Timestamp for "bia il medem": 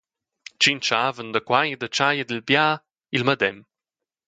2.47-3.57